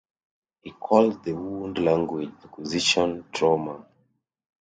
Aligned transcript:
He 0.63 0.71
calls 0.71 1.21
the 1.23 1.33
wound 1.35 1.77
language 1.77 2.31
acquisition 2.43 3.23
trauma. 3.31 3.85